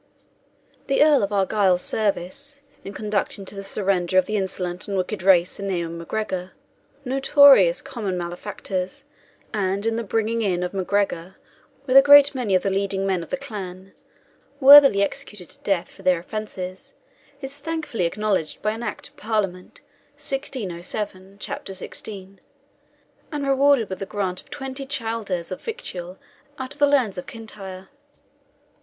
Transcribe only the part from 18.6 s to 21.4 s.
by an Act of Parliament, 1607,